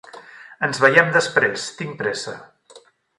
Ens 0.67 0.79
veiem 0.83 1.11
després. 1.17 1.65
Tinc 1.83 1.93
pressa. 2.01 2.33